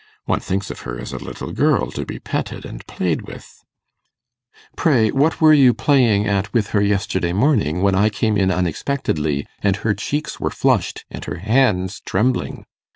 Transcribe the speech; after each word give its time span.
One 0.25 0.39
thinks 0.39 0.71
of 0.71 0.79
her 0.79 0.99
as 0.99 1.13
a 1.13 1.19
little 1.19 1.51
girl 1.53 1.91
to 1.91 2.07
be 2.07 2.17
petted 2.17 2.65
and 2.65 2.83
played 2.87 3.21
with.' 3.21 3.63
'Pray, 4.75 5.11
what 5.11 5.39
were 5.39 5.53
you 5.53 5.75
playing 5.75 6.25
at 6.27 6.51
with 6.55 6.69
her 6.69 6.81
yesterday 6.81 7.33
morning, 7.33 7.83
when 7.83 7.93
I 7.93 8.09
came 8.09 8.35
in 8.35 8.49
unexpectedly, 8.49 9.45
and 9.61 9.75
her 9.75 9.93
cheeks 9.93 10.39
were 10.39 10.49
flushed, 10.49 11.05
and 11.11 11.23
her 11.25 11.37
hands 11.37 12.01
trembling? 12.03 12.65